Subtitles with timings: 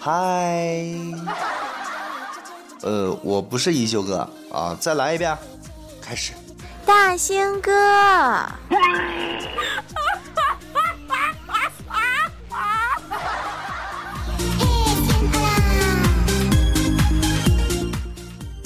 [0.00, 0.64] 嗨。
[2.82, 5.36] 呃，我不是一休哥啊，再来一遍，
[6.00, 6.32] 开始。
[6.86, 7.72] 大兴哥，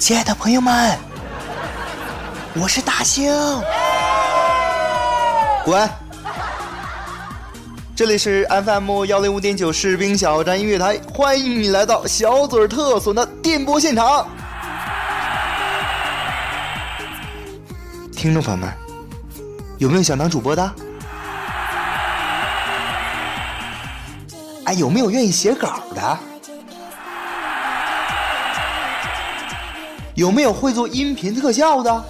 [0.08, 0.98] 亲爱的朋友们，
[2.56, 3.30] 我是大兴，
[5.66, 5.90] 滚。
[7.94, 14.26] 这里是 FM 幺零五点九士兵小站音乐台，欢迎你来到小嘴特损的电波现场。
[18.14, 18.74] 听众朋友们，
[19.78, 20.74] 有没有想当主播的？
[24.64, 26.18] 哎，有没有愿意写稿的？
[30.18, 32.06] 有没有会做音频特效的？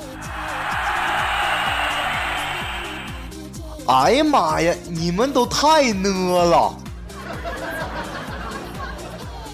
[3.86, 4.74] 哎呀妈呀！
[4.90, 6.74] 你们都太呢了！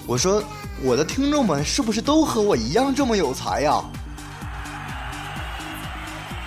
[0.06, 0.40] 我说，
[0.84, 3.82] 我的听众们是不是都和我一样这么有才呀？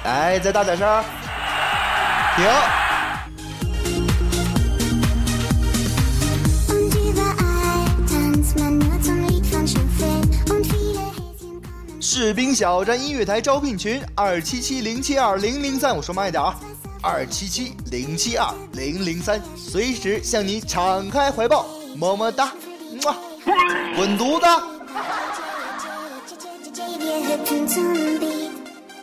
[0.05, 1.03] 哎，再大点声！
[2.37, 2.47] 停！
[12.19, 15.95] 士兵小站音乐台招聘群：二七七零七二零零三。
[15.95, 16.59] 我说慢一点啊。
[16.99, 22.51] 二七七零七二零零三，随时向你敞开怀抱，么么哒，
[23.03, 23.15] 么，
[23.95, 24.47] 滚犊子！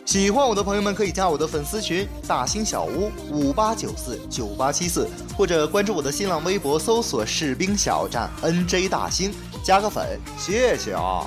[0.05, 9.33] 喜欢我的朋友们可以加我的粉丝群大兴小屋五八九四九八七四，或者关注我的新浪微博搜索士兵小站 NJ 大兴，
[9.63, 11.25] 加个粉，谢谢啊！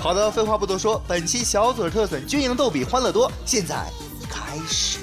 [0.00, 3.86] 好的，废话不多说，本期小嘴特损军营逗比欢乐多，现在。
[4.30, 4.98] 开始。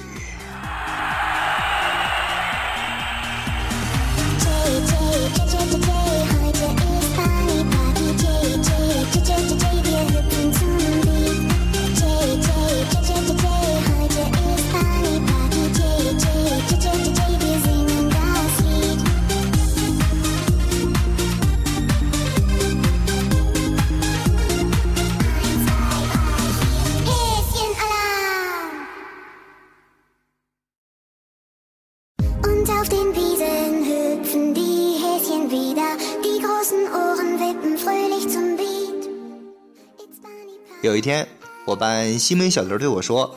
[40.98, 41.24] 一天，
[41.64, 43.32] 我班新闻小刘对我说：“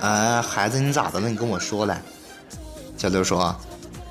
[0.00, 1.28] 啊，孩子，你咋的了？
[1.28, 2.00] 你跟我说来。
[2.96, 3.54] 小刘说：“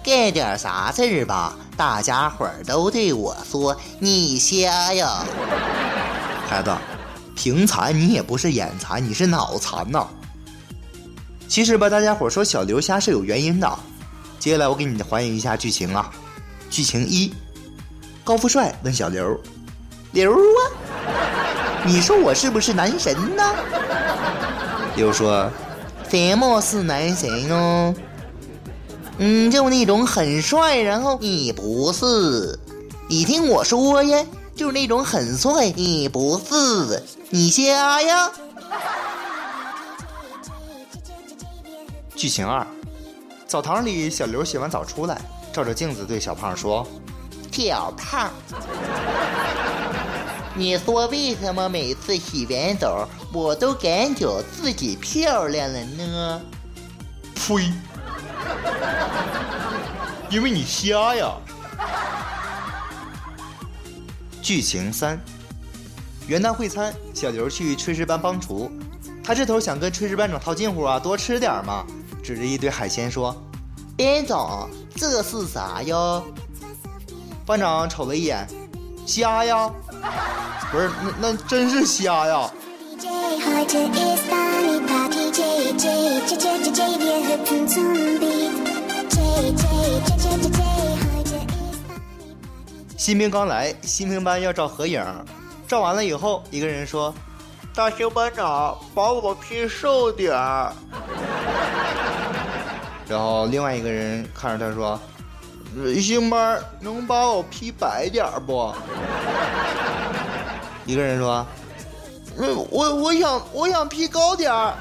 [0.05, 1.55] 干点啥事儿吧？
[1.75, 5.25] 大家伙儿都对我说你瞎呀。”
[6.47, 6.71] 孩子，
[7.35, 10.07] 平残你也不是眼残，你是脑残呐。
[11.47, 13.79] 其实吧，大家伙说小刘瞎是有原因的。
[14.43, 16.11] 接下来我给你还原一下剧情啊。
[16.69, 17.33] 剧情一：
[18.25, 19.39] 高富帅问小刘
[20.11, 20.59] ：“刘啊，
[21.85, 23.55] 你说我是不是男神呢？”
[24.97, 25.49] 刘说
[26.11, 27.95] ：“什么是男神哦？
[29.17, 32.59] 嗯，就那种很帅，然后你不是。
[33.07, 34.25] 你听我说呀，
[34.57, 38.29] 就是那种很帅，你不是，你瞎呀。”
[42.13, 42.67] 剧情二。
[43.53, 45.21] 澡堂里，小刘洗完澡出来，
[45.53, 46.83] 照着镜子对小胖说
[47.53, 48.31] ：“小胖，
[50.55, 56.41] 你说为什么每次洗完澡我都感觉自己漂亮了呢？
[57.35, 57.71] 呸！
[60.31, 61.33] 因为你瞎呀。
[64.41, 65.19] 剧情三：
[66.25, 68.71] 元旦会餐，小刘去炊事班帮厨，
[69.23, 71.85] 他这头想跟炊事班长套近乎啊，多吃点嘛，
[72.23, 73.35] 指着一堆海鲜说
[73.97, 76.23] ：“班长，这是啥呀？”
[77.45, 78.47] 班长瞅了一眼，
[79.05, 79.69] 虾呀，
[80.71, 80.89] 不是，
[81.19, 82.49] 那那真是虾呀。
[92.97, 95.03] 新兵刚来，新兵班要照合影，
[95.67, 97.13] 照完了以后，一个人说
[97.75, 100.73] ：“大熊班长，把我 P 瘦点儿。”
[103.13, 104.99] 然后另外一个人看着他说。
[105.87, 108.71] 一星班能把我 P 白点不？
[110.85, 111.43] 一个人说
[112.37, 114.75] ：“我我我想我想 P 高点儿。”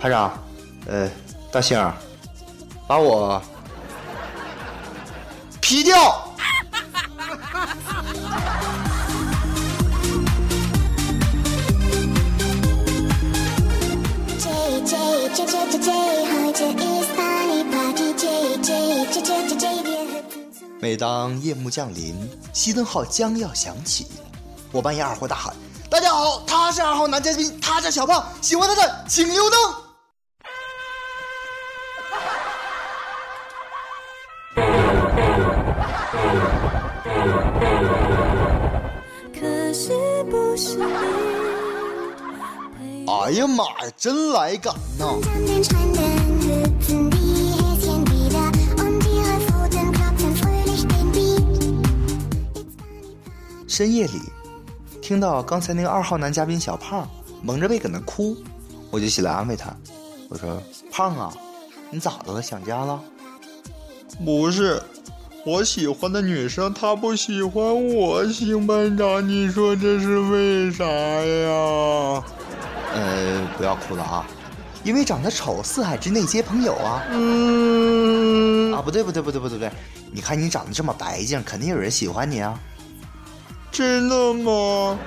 [0.00, 0.32] 排长，
[0.86, 1.10] 呃，
[1.50, 1.76] 大星，
[2.86, 3.42] 把我
[5.60, 6.25] P 掉。
[20.86, 22.14] 每当夜幕降临，
[22.54, 24.06] 熄灯号将要响起，
[24.70, 25.52] 我半夜二货大喊
[25.90, 29.58] ：“大家好，他是二号男嘉宾，他叫小胖，喜欢他的请留灯。”
[39.34, 40.78] 可是不是
[43.08, 45.18] 哎呀妈呀，真来感呐！
[53.76, 54.22] 深夜里，
[55.02, 57.06] 听到刚才那个二号男嘉宾小胖
[57.42, 58.34] 蒙着被搁那哭，
[58.90, 59.70] 我就起来安慰他，
[60.30, 61.30] 我说：“胖啊，
[61.90, 62.40] 你咋的了？
[62.40, 62.98] 想家了？”
[64.24, 64.82] 不是，
[65.44, 72.24] 我喜欢的女生她不喜欢我，新班长，你说这是为啥呀？
[72.94, 74.26] 呃，不要哭了啊，
[74.84, 77.04] 因为长得丑，四海之内皆朋友啊。
[77.10, 78.72] 嗯。
[78.72, 79.70] 啊，不对不对不对不对不对，
[80.10, 82.58] 你看你长得这么白净，肯定有人喜欢你啊。
[83.76, 84.98] 真的吗？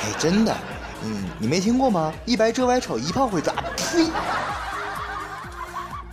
[0.00, 0.56] 哎，真的。
[1.02, 2.12] 嗯，你没听过吗？
[2.24, 3.52] 一白遮百丑，一胖会抓。
[3.76, 4.06] 呸！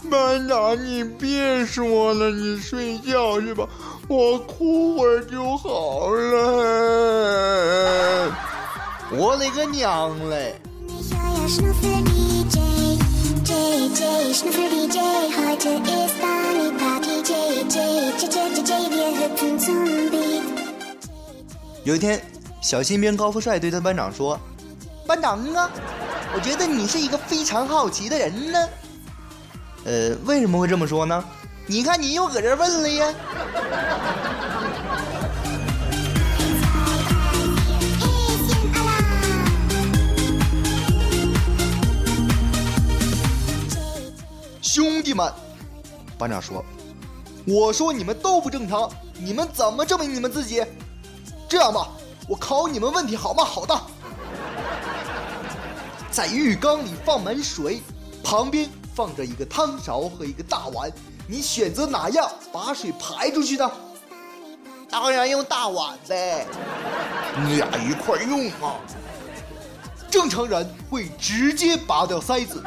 [0.09, 3.67] 班长，你别说了，你睡觉去吧，
[4.07, 6.41] 我哭会儿就好了。
[9.11, 10.59] 我勒个娘嘞！
[21.83, 22.21] 有一天，
[22.61, 24.39] 小新兵高富帅对他班长说
[25.07, 25.67] ：“班长啊，
[26.35, 28.69] 我觉得你是一个非常好奇的人呢。
[29.85, 31.23] 呃，为什么会这么说呢？
[31.65, 33.11] 你看你又搁这问了呀。”
[44.61, 45.33] 兄弟们，
[46.15, 46.63] 班长说
[47.47, 48.87] ：“我说你们都不正常，
[49.17, 50.63] 你们怎么证明你们自己？”
[51.51, 51.85] 这样吧，
[52.29, 53.43] 我考你们问题好吗？
[53.43, 53.77] 好的，
[56.09, 57.81] 在浴缸里放满水，
[58.23, 60.89] 旁边放着一个汤勺和一个大碗，
[61.27, 63.69] 你选择哪样把水排出去呢？
[64.89, 66.47] 当然用大碗呗，
[67.43, 68.79] 你俩一块用啊。
[70.09, 72.63] 正常人会直接拔掉塞子。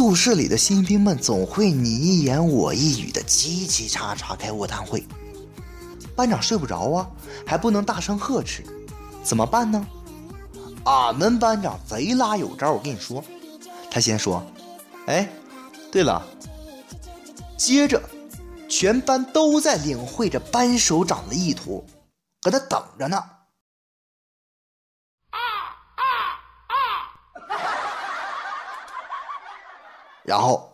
[0.00, 5.06] 宿舍里的新兵们总会你一言我一语的叽叽喳喳开卧谈会。
[6.16, 7.06] 班长睡不着啊，
[7.44, 8.64] 还不能大声呵斥，
[9.22, 9.86] 怎么办呢？
[10.84, 13.22] 俺们班长贼拉有招，我跟你说，
[13.90, 14.42] 他先说
[15.04, 15.30] ：“哎，
[15.92, 16.26] 对了。”
[17.58, 18.00] 接着，
[18.70, 21.84] 全班都在领会着班首长的意图，
[22.40, 23.22] 搁那等着呢。
[30.24, 30.66] 然后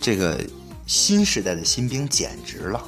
[0.00, 0.38] 这个
[0.86, 2.82] 新时代的新兵简直了，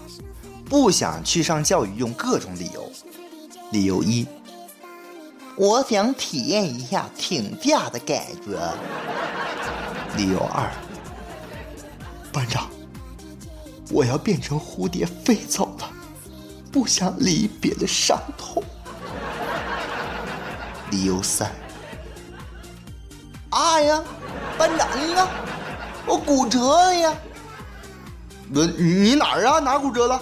[0.69, 2.91] 不想去上教育，用各种理由，
[3.71, 4.27] 理由一。
[5.57, 8.59] 我想体验一下请假的感觉。
[10.17, 10.71] 理由二，
[12.33, 12.69] 班长，
[13.91, 15.89] 我要变成蝴蝶飞走了，
[16.73, 18.63] 不想离别的伤痛。
[20.91, 21.51] 理由三，
[23.51, 24.03] 哎呀，
[24.59, 25.29] 班长啊，
[26.07, 27.13] 我骨折了呀！
[28.49, 29.59] 你你哪儿啊？
[29.59, 30.21] 哪骨折了？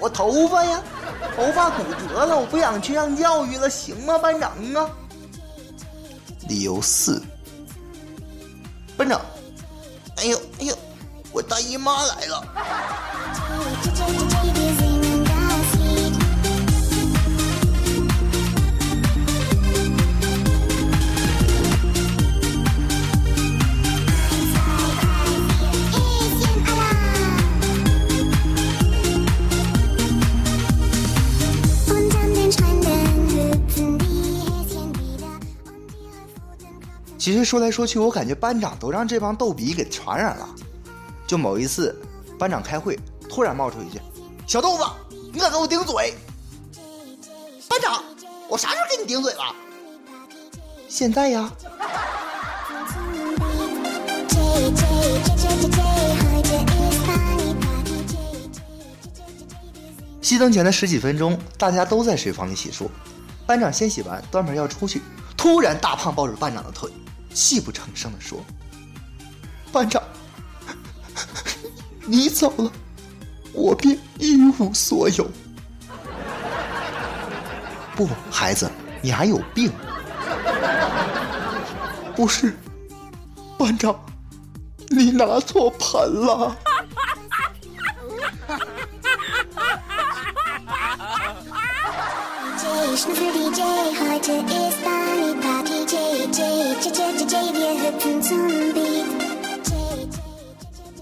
[0.00, 0.82] 我头发呀，
[1.36, 4.90] 头发骨折了，我不想去上教育了，行吗，班长啊？
[6.48, 7.22] 理由四，
[8.96, 9.20] 班长，
[10.16, 10.78] 哎呦哎呦，
[11.32, 12.44] 我大姨妈来了。
[37.28, 40.48] 其实说来说去，我感觉班长都让这帮逗比给传染了。
[41.26, 41.94] 就某一次，
[42.38, 44.00] 班长开会，突然冒出一句
[44.48, 44.84] ：“小豆子，
[45.30, 46.14] 你敢给我顶嘴？”
[47.68, 48.02] 班长，
[48.48, 49.54] 我啥时候给你顶嘴了？
[50.88, 51.52] 现在呀。
[60.22, 62.88] 熄灯前的十几分钟，大家都在水房里洗漱。
[63.46, 65.02] 班长先洗完，端盆要出去，
[65.36, 66.90] 突然大胖抱住班长的腿，
[67.32, 68.44] 泣不成声的说
[69.72, 70.02] ：“班长，
[72.06, 72.70] 你走了，
[73.52, 75.30] 我便一无所有。”
[77.94, 78.70] 不，孩子，
[79.02, 79.72] 你还有病。
[82.16, 82.56] 不是，
[83.56, 83.98] 班长，
[84.88, 86.56] 你拿错盆了。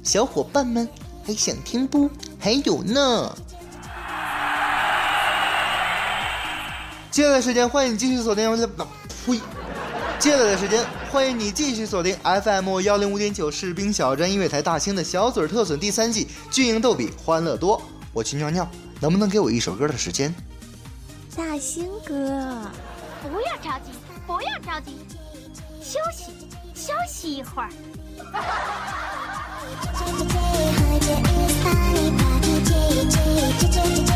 [0.03, 0.89] 小伙伴们
[1.27, 2.09] 还想听不？
[2.39, 3.37] 还有呢。
[7.11, 8.51] 接下来的时间，欢迎你继续锁定。
[9.27, 9.41] 呸！
[10.19, 17.83] 接下来的时间，欢迎你继续锁定 FM 幺零五点九士兵小站音乐台大清的小嘴特损第三季，军营逗比欢乐多。
[18.13, 18.67] 我去尿尿，
[19.01, 20.35] 能不能给我一首歌的时间？
[21.37, 22.15] 大兴哥，
[23.23, 23.91] 不要着急，
[24.27, 24.93] 不要着急，
[25.97, 26.31] 休息
[26.75, 27.71] 休息一会儿。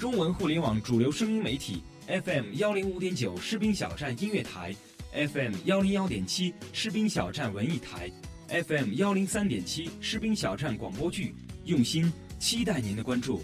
[0.00, 4.74] 中文互联网主流声音媒体 FM 幺零五点九士兵小站音乐台
[5.12, 8.10] ，FM 幺零幺点七士兵小站文艺台
[8.48, 11.34] ，FM 幺零三点七士兵小站广播剧，
[11.66, 13.42] 用心期待您的关注。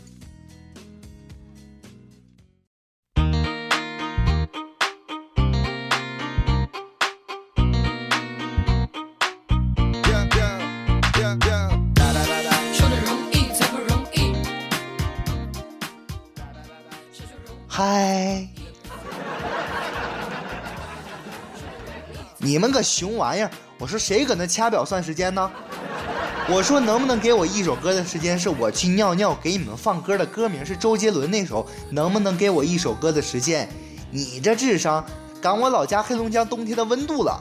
[22.56, 23.50] 你们个熊玩意儿！
[23.78, 25.52] 我说谁搁那掐表算时间呢？
[26.48, 28.38] 我说能不能给我一首歌的时间？
[28.38, 31.66] 是我去尿尿，给你们放歌的歌名是周杰伦那首。
[31.90, 33.68] 能不能给我一首歌的时间？
[34.10, 35.04] 你这智商
[35.38, 37.38] 赶我老家黑龙江冬天的温度了。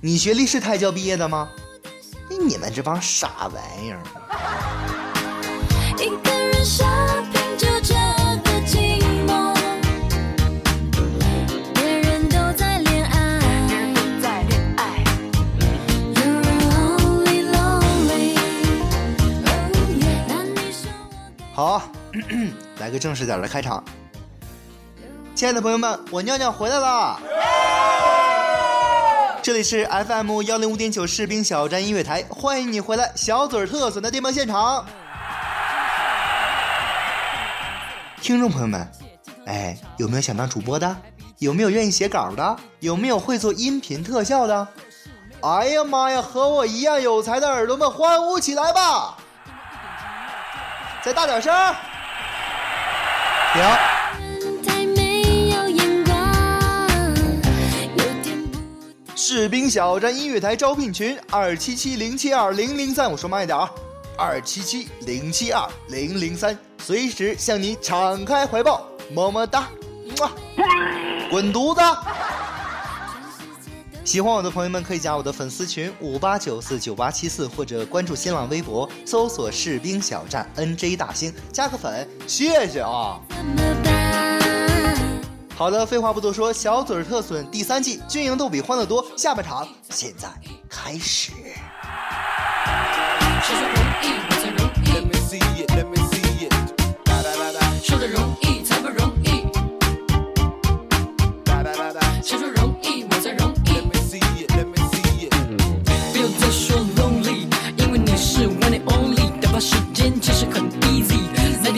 [0.00, 1.48] 你学历是胎教毕业的吗？
[2.30, 3.98] 你们这帮傻玩意儿！
[5.98, 6.64] 一个人
[21.58, 21.82] 好，
[22.78, 23.82] 来个正式点的开场。
[25.34, 27.18] 亲爱的朋友们，我尿尿回来啦！
[29.42, 34.86] 这里是 FM 幺零五点九士兵小站音乐台，欢迎你回来，小嘴特损的电波现场。
[38.22, 38.88] 听众朋友们，
[39.46, 40.96] 哎，有没有想当主播的？
[41.40, 42.56] 有没有愿意写稿的？
[42.78, 44.68] 有没有会做音频特效的？
[45.40, 49.16] 哎呀妈呀，和我一样有才的耳朵们，欢呼起来吧！
[51.04, 51.74] 再大点声儿。
[53.52, 53.62] 停。
[54.66, 56.16] 太没有眼光，
[57.96, 58.58] 有点不
[59.16, 63.70] 士兵小站音乐台招聘群二七七零七二零零三，我说慢一点啊，
[64.18, 69.68] 二七七零七二零零三，随时向你敞开怀抱，么么哒，
[70.18, 70.30] 么，
[71.30, 71.80] 滚犊子！
[74.08, 83.20] 喜欢我的朋友们可以加我的粉丝群五八九四九八七四，或者关注新浪微博搜索“士兵小站 NJ 大兴”，加个粉，谢谢啊！
[85.54, 90.26] 好的，废话不多说，小嘴儿特损第三季军营逗比欢乐多下半场现在
[90.70, 91.32] 开始。
[97.82, 98.47] 说说容易我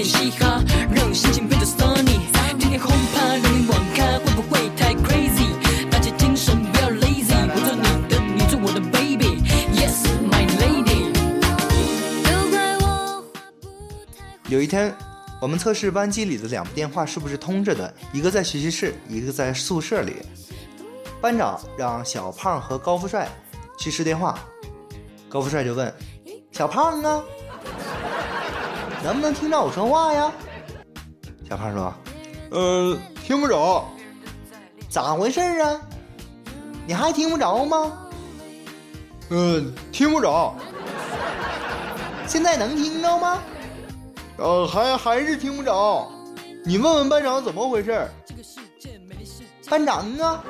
[0.01, 2.21] 点嘻哈，让心情变得 sunny。
[2.59, 5.53] 天天轰趴，让你网咖，会不会太 crazy？
[5.91, 11.13] 大家精神不要 lazy，我做你的，你做我的 baby，yes my lady。
[12.23, 13.23] 都怪我话
[13.61, 13.67] 不
[14.17, 14.97] 太有一天，
[15.39, 20.17] 我们测试班级里的两部电话是不是通着的，一个在学习室，一个在宿舍里。
[21.21, 23.29] 班长让小胖和高富帅
[23.79, 24.39] 去试电话，
[25.29, 25.93] 高富帅就问
[26.53, 27.23] 小胖啊，
[29.03, 30.31] 能不能听着我说话呀？
[31.49, 31.93] 小胖说
[32.51, 33.85] 呃，听不着。
[34.89, 35.81] 咋回事啊？
[36.87, 37.93] 你还听不着吗？
[39.31, 40.55] 嗯，听不着。
[42.27, 43.39] 现在能听着吗？
[44.37, 46.11] 呃，还还是听不着。
[46.65, 48.09] 你问问班长怎么回事？
[49.69, 50.43] 班长啊，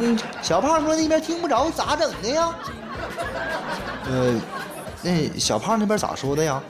[0.00, 2.54] 嗯，小胖说那边听不着，咋整的呀？
[4.06, 4.40] 呃，
[5.02, 6.60] 那小胖那边咋说的呀？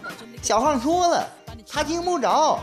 [0.42, 1.26] 小胖说了，
[1.70, 2.58] 他听不着。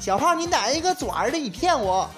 [0.00, 1.38] 小胖，你哪一个爪儿的？
[1.38, 2.10] 你骗我！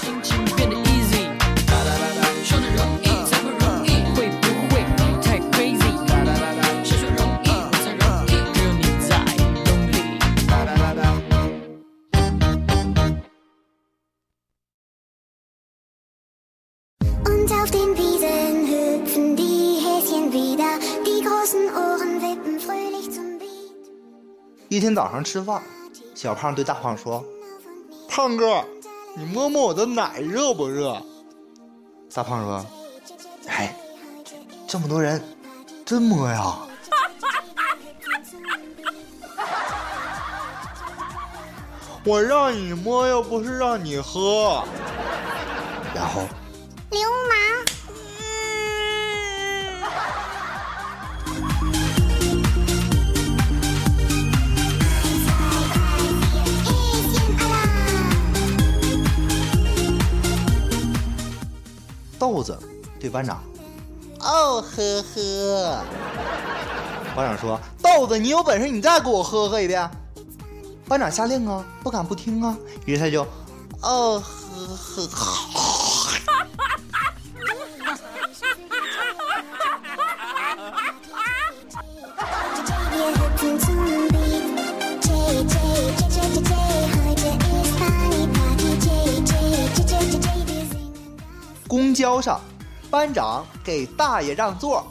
[0.00, 0.76] 心情变得
[24.84, 25.62] 今天早上吃饭，
[26.14, 27.24] 小胖对大胖说
[28.06, 28.62] ：“胖哥，
[29.16, 31.00] 你摸摸我的奶热不热？”
[32.12, 32.66] 大胖说
[33.48, 33.74] ：“哎，
[34.68, 35.24] 这么多人，
[35.86, 36.58] 真摸呀？”
[42.04, 44.62] 我让你摸，又不是让你喝。
[45.94, 46.26] 然后，
[46.90, 47.43] 流氓！
[62.24, 62.58] 豆子
[62.98, 63.38] 对班长
[64.18, 65.84] ：“哦呵呵。”
[67.14, 69.90] 班长说：“豆子，你有本事你再给我呵呵一遍。”
[70.88, 72.56] 班长下令啊，不敢不听啊，
[72.86, 73.26] 于是他就
[73.82, 75.43] ：“哦呵呵。”
[92.04, 92.38] 交上，
[92.90, 94.86] 班长给大爷让座，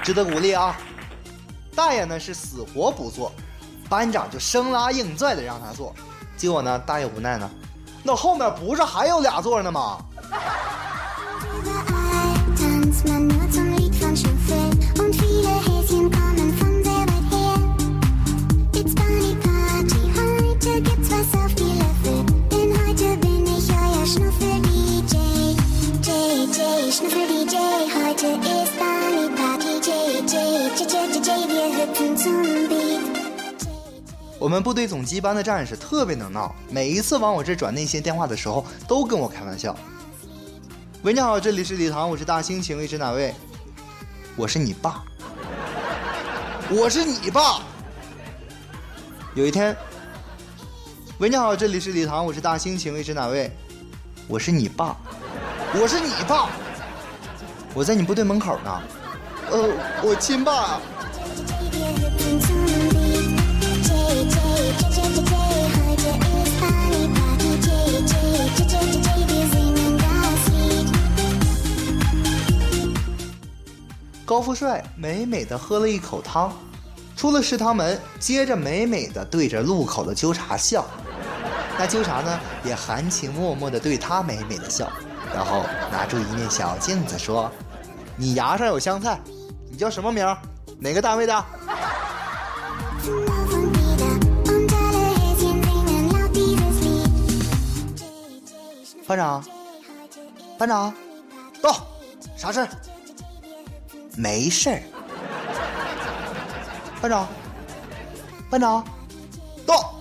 [0.00, 0.76] 值得鼓励啊！
[1.74, 3.32] 大爷呢是死活不坐，
[3.88, 5.92] 班长就生拉硬拽的让他坐，
[6.36, 7.50] 结果呢，大爷无奈呢，
[8.04, 9.98] 那后面不是还有俩座呢吗？
[34.46, 39.76] 我们部队总机班的战士特别能闹，每一次往我这转内线电话的时候，都跟我开玩笑。
[41.02, 43.34] 喂，你好，这里是礼堂，我是大兴，请问是哪位？
[44.36, 45.02] 我是你爸，
[46.70, 47.60] 我是你爸。
[49.34, 49.76] 有一天，
[51.18, 53.50] 喂，你好，这里是礼堂，我是大兴，请问是哪位？
[54.28, 54.96] 我是你爸，
[55.74, 56.48] 我是你爸，
[57.74, 58.80] 我在你部队门口呢。
[59.50, 59.70] 呃，
[60.04, 60.80] 我亲爸
[74.26, 76.52] 高富帅美美的喝了一口汤，
[77.16, 80.84] 出了食堂门，接着美美的对着路口的纠察笑。
[81.78, 84.90] 那纠察呢，也含情脉脉的对他美美的笑，
[85.32, 85.62] 然后
[85.92, 87.48] 拿出一面小镜子说
[88.18, 89.20] ：“你牙上有香菜，
[89.70, 90.26] 你叫什么名？
[90.80, 91.32] 哪个单位的？”
[99.06, 99.44] 班长，
[100.58, 100.92] 班长，
[101.62, 101.86] 到，
[102.36, 102.68] 啥事儿？
[104.16, 104.82] 没事儿。
[107.00, 107.28] 班长，
[108.50, 108.84] 班长，
[109.66, 109.94] 到，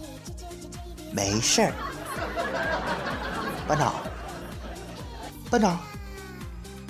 [1.11, 1.73] 没事儿。
[3.67, 3.93] 班长，
[5.49, 5.79] 班长，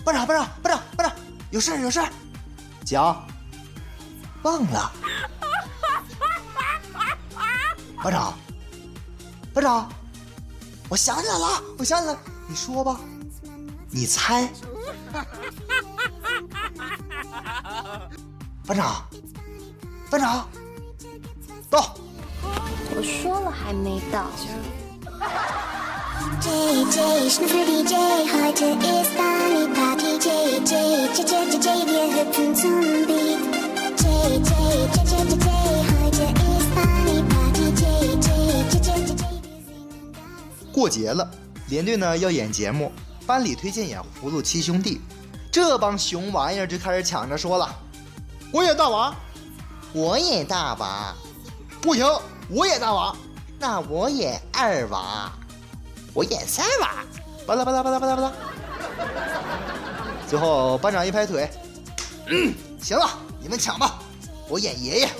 [0.05, 1.17] 班长，班长，班长，班长，
[1.49, 2.09] 有事儿有事儿，
[2.85, 3.25] 讲，
[4.43, 4.91] 忘了。
[8.03, 8.37] 班长，
[9.51, 9.89] 班长，
[10.89, 12.99] 我想起来了，我想起来了，你说吧，
[13.89, 14.47] 你猜。
[18.67, 19.05] 班长，
[20.09, 20.49] 班长，
[21.69, 21.95] 到。
[22.97, 24.25] 我说了还没到。
[40.71, 41.29] 过节了，
[41.69, 42.91] 连队呢要演节目，
[43.27, 44.95] 班里推荐演《葫芦七兄弟》，
[45.51, 47.73] 这帮熊玩意儿就开始抢着说了
[48.55, 49.13] ：“我演大娃，
[49.91, 51.13] 我演大娃，
[51.81, 52.05] 不行，
[52.49, 53.13] 我演大娃，
[53.59, 55.29] 那我演二娃，
[56.13, 57.03] 我演三娃，
[57.45, 58.31] 巴拉巴拉巴拉巴拉巴拉。”
[60.25, 61.49] 最后班长一拍腿
[62.31, 63.09] ：“嗯，行了，
[63.41, 63.99] 你们抢吧，
[64.47, 65.09] 我演爷爷。”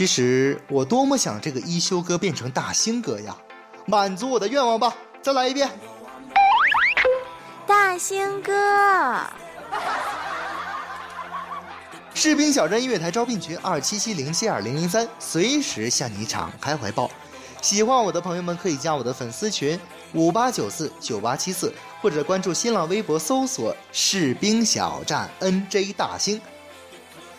[0.00, 3.36] 其实我多么想这个一休哥变成大兴哥呀！
[3.84, 5.68] 满足我的愿望吧，再来一遍。
[7.66, 8.54] 大兴哥，
[12.14, 17.10] 士兵小站音乐台招聘群二七七零七二零零三，随时向你敞开怀抱。
[17.60, 19.78] 喜欢我的朋友们可以加我的粉丝群
[20.14, 26.40] 五八九四九八七四，或者关注新浪微博搜索“士兵小站 NJ 大兴”。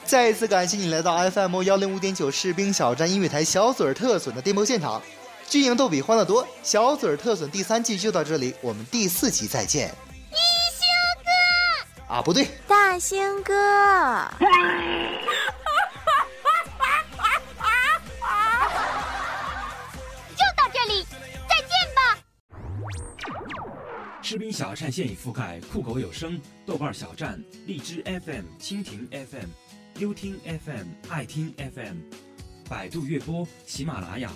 [0.06, 5.02] 再一次感谢你来到 FM 幺零五点九士兵小站音乐台小嘴儿特损的电波现场，
[5.48, 9.88] 军营逗比欢乐多，小嘴儿特损第三季就到这里，我们第四集再见。
[10.30, 10.36] 一
[10.76, 10.84] 休
[11.24, 13.54] 哥，啊，不对，大星哥，
[20.36, 21.06] 就到这里，
[21.48, 22.20] 再见吧。
[24.22, 29.48] 士兵小站现已覆盖酷狗有声、豆瓣小站、荔枝 FM、蜻蜓 FM、
[30.02, 31.98] 优听 FM、爱听 FM、
[32.68, 34.32] 百度乐播、喜马拉雅、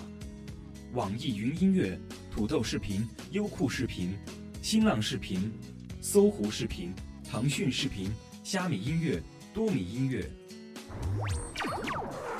[0.92, 1.98] 网易云音乐、
[2.30, 4.16] 土豆视频、优酷视频、
[4.62, 5.52] 新浪视频、
[6.00, 6.94] 搜狐视频、
[7.28, 9.20] 腾讯视频、虾米音乐、
[9.52, 10.30] 多米音乐。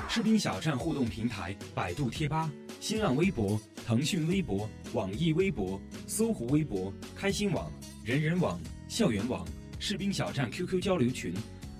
[0.08, 7.72] 士兵小站互动平台：百度贴吧、新浪微博、腾讯微博、网易微博、搜狐微博、开心网、
[8.04, 9.44] 人人网、校园网、
[9.80, 11.34] 士兵小站 QQ 交流群：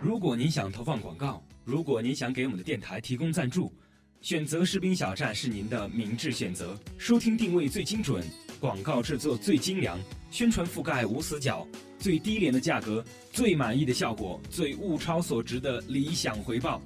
[0.00, 3.72] 如果您想投放广告，如果您想给我们的电台提供赞助，
[4.20, 6.78] 选择士兵小站是您的明智选择。
[6.96, 8.24] 收听定位最精准，
[8.60, 9.98] 广告制作最精良，
[10.30, 11.66] 宣传覆盖无死角，
[11.98, 16.80] 最低廉的价格，最满意的效果，最物超所值的理想回报。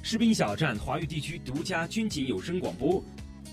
[0.00, 3.02] 士兵小站华语地区独家军警有声广播，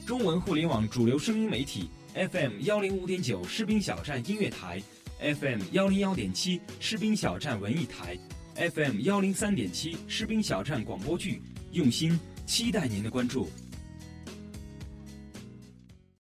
[0.05, 4.79] 中文互联网主流声音媒体 FM 幺零五点九士兵小站音乐台
[5.19, 8.15] ，FM 幺零幺点七士兵小站文艺台
[8.59, 11.41] ，FM 幺零三点七士兵小站广播剧，
[11.71, 13.49] 用心期待您的关注。